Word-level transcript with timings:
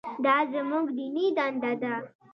دا 0.25 0.37
زموږ 0.53 0.85
دیني 0.97 1.25
دنده 1.37 1.73
ده. 1.81 1.95